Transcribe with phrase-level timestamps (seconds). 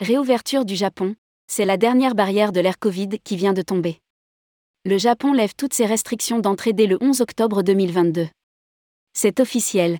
[0.00, 1.14] Réouverture du Japon,
[1.46, 3.98] c'est la dernière barrière de l'ère Covid qui vient de tomber.
[4.86, 8.26] Le Japon lève toutes ses restrictions d'entrée dès le 11 octobre 2022.
[9.12, 9.98] C'est officiel.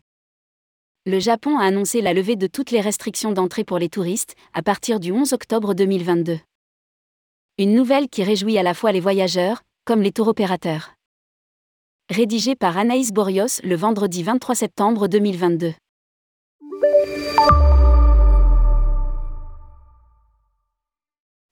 [1.04, 4.62] Le Japon a annoncé la levée de toutes les restrictions d'entrée pour les touristes à
[4.62, 6.38] partir du 11 octobre 2022.
[7.58, 10.94] Une nouvelle qui réjouit à la fois les voyageurs, comme les tour opérateurs.
[12.08, 15.74] Rédigé par Anaïs Borios le vendredi 23 septembre 2022.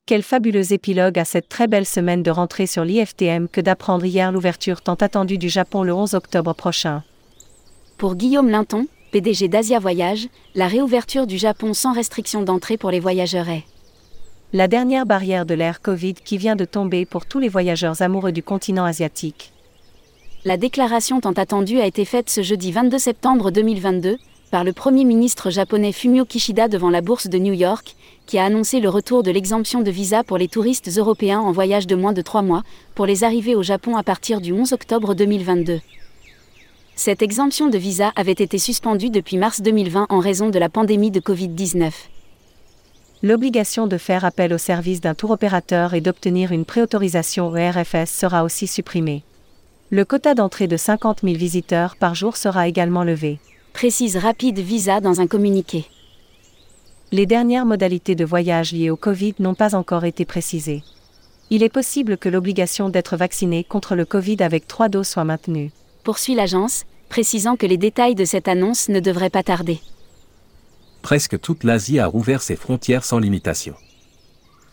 [0.08, 4.32] Quel fabuleux épilogue à cette très belle semaine de rentrée sur l'IFTM que d'apprendre hier
[4.32, 7.02] l'ouverture tant attendue du Japon le 11 octobre prochain.
[7.98, 13.00] Pour Guillaume Linton, PDG d'Asia Voyage, la réouverture du Japon sans restriction d'entrée pour les
[13.00, 13.64] voyageurs est
[14.54, 18.32] la dernière barrière de l'ère Covid qui vient de tomber pour tous les voyageurs amoureux
[18.32, 19.52] du continent asiatique.
[20.46, 24.16] La déclaration tant attendue a été faite ce jeudi 22 septembre 2022
[24.50, 28.44] par le Premier ministre japonais Fumio Kishida devant la bourse de New York, qui a
[28.44, 32.12] annoncé le retour de l'exemption de visa pour les touristes européens en voyage de moins
[32.12, 32.62] de trois mois,
[32.94, 35.80] pour les arrivées au Japon à partir du 11 octobre 2022.
[36.96, 41.10] Cette exemption de visa avait été suspendue depuis mars 2020 en raison de la pandémie
[41.10, 41.92] de Covid-19.
[43.22, 48.10] L'obligation de faire appel au service d'un tour opérateur et d'obtenir une préautorisation au RFS
[48.10, 49.22] sera aussi supprimée.
[49.90, 53.38] Le quota d'entrée de 50 000 visiteurs par jour sera également levé.
[53.78, 55.84] Précise Rapide Visa dans un communiqué
[57.12, 60.82] les dernières modalités de voyage liées au Covid n'ont pas encore été précisées.
[61.50, 65.70] Il est possible que l'obligation d'être vacciné contre le Covid avec trois doses soit maintenue.
[66.02, 69.78] Poursuit l'agence, précisant que les détails de cette annonce ne devraient pas tarder.
[71.00, 73.76] Presque toute l'Asie a rouvert ses frontières sans limitation.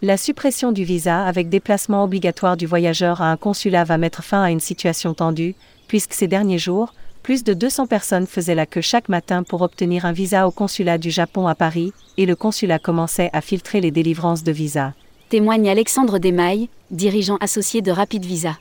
[0.02, 4.42] La suppression du visa avec déplacement obligatoire du voyageur à un consulat va mettre fin
[4.42, 5.54] à une situation tendue,
[5.88, 6.92] puisque ces derniers jours,
[7.26, 11.00] plus de 200 personnes faisaient la queue chaque matin pour obtenir un visa au consulat
[11.00, 14.94] du Japon à Paris, et le consulat commençait à filtrer les délivrances de visas.
[15.30, 18.60] Témoigne Alexandre Desmailles, dirigeant associé de Rapid Visa.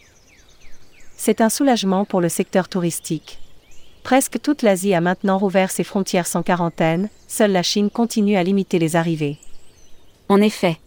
[1.14, 3.38] C'est un soulagement pour le secteur touristique.
[4.02, 8.42] Presque toute l'Asie a maintenant rouvert ses frontières sans quarantaine, seule la Chine continue à
[8.42, 9.36] limiter les arrivées.
[10.30, 10.78] En effet.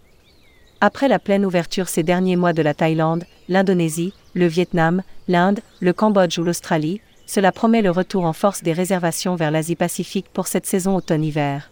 [0.81, 5.93] Après la pleine ouverture ces derniers mois de la Thaïlande, l'Indonésie, le Vietnam, l'Inde, le
[5.93, 10.65] Cambodge ou l'Australie, cela promet le retour en force des réservations vers l'Asie-Pacifique pour cette
[10.65, 11.69] saison automne-hiver.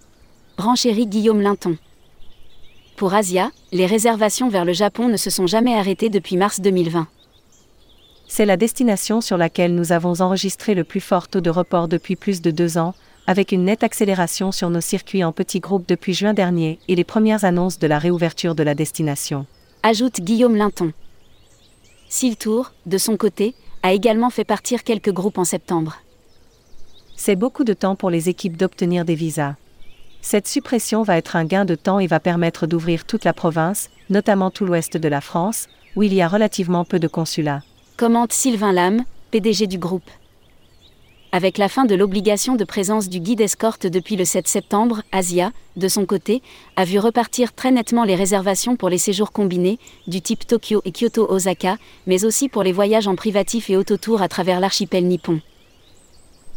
[0.58, 1.78] Branchéry Guillaume Linton.
[2.98, 7.08] Pour Asia, les réservations vers le Japon ne se sont jamais arrêtées depuis mars 2020.
[8.28, 12.16] C'est la destination sur laquelle nous avons enregistré le plus fort taux de report depuis
[12.16, 12.94] plus de deux ans,
[13.28, 17.04] avec une nette accélération sur nos circuits en petits groupes depuis juin dernier et les
[17.04, 19.46] premières annonces de la réouverture de la destination.
[19.84, 20.92] Ajoute Guillaume Linton.
[22.40, 23.56] Tour, de son côté,
[23.86, 25.98] a également fait partir quelques groupes en septembre.
[27.16, 29.54] C'est beaucoup de temps pour les équipes d'obtenir des visas.
[30.24, 33.92] Cette suppression va être un gain de temps et va permettre d'ouvrir toute la province,
[34.10, 37.62] notamment tout l'ouest de la France, où il y a relativement peu de consulats.
[37.96, 40.10] Commente Sylvain Lame, PDG du groupe.
[41.36, 45.52] Avec la fin de l'obligation de présence du guide escorte depuis le 7 septembre, Asia,
[45.76, 46.42] de son côté,
[46.78, 50.94] a vu repartir très nettement les réservations pour les séjours combinés, du type Tokyo et
[50.94, 51.76] Kyoto-Osaka,
[52.08, 55.42] mais aussi pour les voyages en privatif et autotour à travers l'archipel nippon.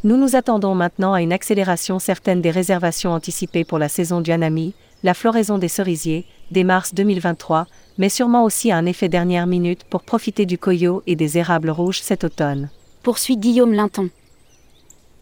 [0.05, 4.31] Nous nous attendons maintenant à une accélération certaine des réservations anticipées pour la saison du
[4.31, 7.67] Hanami, la floraison des cerisiers, dès mars 2023,
[7.99, 11.71] mais sûrement aussi à un effet dernière minute pour profiter du koyo et des érables
[11.71, 12.71] rouges cet automne.
[13.03, 14.11] Poursuit Guillaume Linton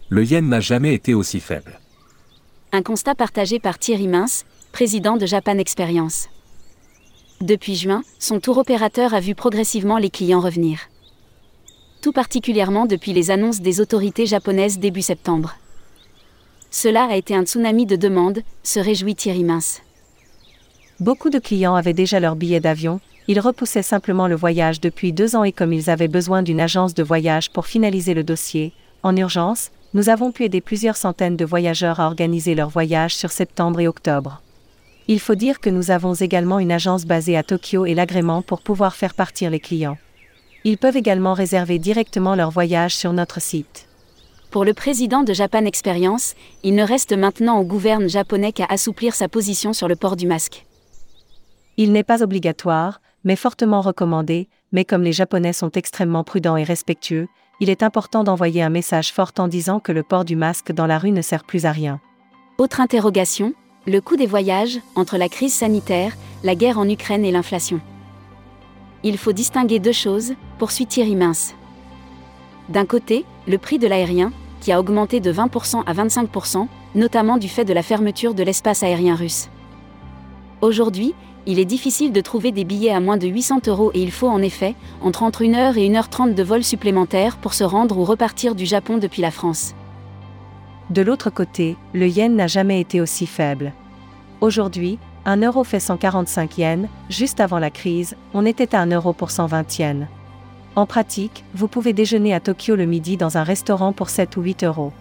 [0.09, 1.81] le yen n'a jamais été aussi faible.
[2.73, 6.29] Un constat partagé par Thierry Mince, président de Japan Experience.
[7.41, 10.79] Depuis juin, son tour opérateur a vu progressivement les clients revenir.
[12.03, 15.57] Tout particulièrement depuis les annonces des autorités japonaises début septembre.
[16.71, 19.83] Cela a été un tsunami de demandes, se réjouit Thierry Mince.
[21.01, 25.35] Beaucoup de clients avaient déjà leur billet d'avion, ils repoussaient simplement le voyage depuis deux
[25.35, 28.73] ans et comme ils avaient besoin d'une agence de voyage pour finaliser le dossier,
[29.03, 33.33] en urgence, nous avons pu aider plusieurs centaines de voyageurs à organiser leur voyage sur
[33.33, 34.43] septembre et octobre.
[35.09, 38.61] Il faut dire que nous avons également une agence basée à Tokyo et l'agrément pour
[38.61, 39.97] pouvoir faire partir les clients.
[40.65, 43.89] Ils peuvent également réserver directement leur voyage sur notre site.
[44.51, 49.15] Pour le président de Japan Experience, il ne reste maintenant au gouvernement japonais qu'à assouplir
[49.15, 50.67] sa position sur le port du masque.
[51.79, 56.63] Il n'est pas obligatoire, mais fortement recommandé, mais comme les Japonais sont extrêmement prudents et
[56.63, 57.27] respectueux,
[57.59, 60.87] il est important d'envoyer un message fort en disant que le port du masque dans
[60.87, 62.01] la rue ne sert plus à rien.
[62.57, 63.53] Autre interrogation,
[63.87, 67.81] le coût des voyages, entre la crise sanitaire, la guerre en Ukraine et l'inflation.
[69.03, 71.57] Il faut distinguer deux choses, poursuit Thierry Mince.
[72.69, 77.49] D'un côté, le prix de l'aérien, qui a augmenté de 20% à 25%, notamment du
[77.49, 79.49] fait de la fermeture de l'espace aérien russe.
[80.63, 81.15] Aujourd'hui,
[81.47, 84.29] il est difficile de trouver des billets à moins de 800 euros et il faut
[84.29, 88.55] en effet, entre entre 1h et 1h30 de vol supplémentaires pour se rendre ou repartir
[88.55, 89.75] du Japon depuis la France.
[90.91, 93.73] De l'autre côté, le yen n'a jamais été aussi faible.
[94.41, 99.13] Aujourd'hui, 1 euro fait 145 yens, juste avant la crise, on était à 1 euro
[99.13, 100.07] pour 120 yens.
[100.75, 104.43] En pratique, vous pouvez déjeuner à Tokyo le midi dans un restaurant pour 7 ou
[104.43, 104.93] 8 euros.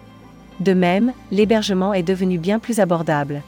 [0.60, 3.42] De même, l'hébergement est devenu bien plus abordable.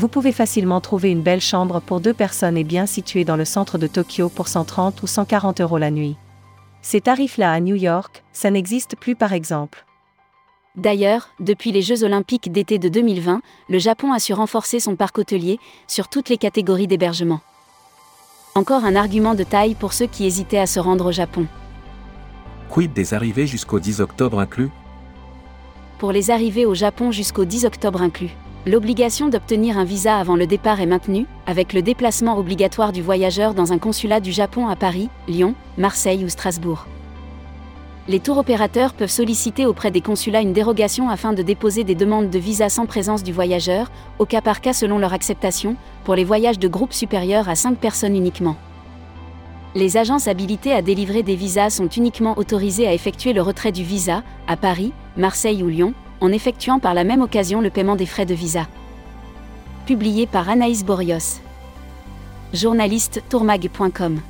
[0.00, 3.44] Vous pouvez facilement trouver une belle chambre pour deux personnes et bien située dans le
[3.44, 6.16] centre de Tokyo pour 130 ou 140 euros la nuit.
[6.80, 9.84] Ces tarifs-là à New York, ça n'existe plus par exemple.
[10.74, 15.18] D'ailleurs, depuis les Jeux olympiques d'été de 2020, le Japon a su renforcer son parc
[15.18, 17.42] hôtelier sur toutes les catégories d'hébergement.
[18.54, 21.44] Encore un argument de taille pour ceux qui hésitaient à se rendre au Japon.
[22.70, 24.70] Quid des arrivées jusqu'au 10 octobre inclus?
[25.98, 28.34] Pour les arrivées au Japon jusqu'au 10 octobre inclus.
[28.66, 33.54] L'obligation d'obtenir un visa avant le départ est maintenue, avec le déplacement obligatoire du voyageur
[33.54, 36.86] dans un consulat du Japon à Paris, Lyon, Marseille ou Strasbourg.
[38.06, 42.28] Les tours opérateurs peuvent solliciter auprès des consulats une dérogation afin de déposer des demandes
[42.28, 46.24] de visa sans présence du voyageur, au cas par cas selon leur acceptation, pour les
[46.24, 48.56] voyages de groupes supérieurs à 5 personnes uniquement.
[49.74, 53.84] Les agences habilitées à délivrer des visas sont uniquement autorisées à effectuer le retrait du
[53.84, 58.06] visa, à Paris, Marseille ou Lyon, en effectuant par la même occasion le paiement des
[58.06, 58.66] frais de visa.
[59.86, 61.40] Publié par Anaïs Borios.
[62.52, 64.20] Journaliste tourmag.com